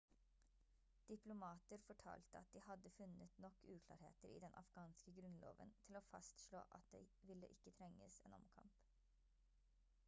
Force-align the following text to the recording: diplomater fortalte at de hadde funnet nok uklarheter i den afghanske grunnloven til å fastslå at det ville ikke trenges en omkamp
diplomater 1.09 1.77
fortalte 1.87 2.37
at 2.37 2.53
de 2.53 2.59
hadde 2.67 2.89
funnet 2.95 3.29
nok 3.45 3.53
uklarheter 3.75 4.27
i 4.27 4.39
den 4.45 4.57
afghanske 4.63 5.13
grunnloven 5.21 5.75
til 5.85 6.01
å 6.01 6.03
fastslå 6.09 6.65
at 6.81 6.91
det 6.97 7.05
ville 7.31 7.53
ikke 7.59 7.77
trenges 7.81 8.21
en 8.29 8.39
omkamp 8.43 8.83